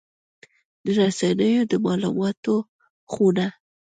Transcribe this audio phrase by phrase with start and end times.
[0.83, 2.55] د رسنیو د مالوماتو
[3.11, 3.47] خونه